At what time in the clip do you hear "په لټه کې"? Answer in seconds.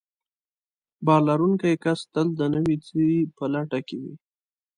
3.37-3.97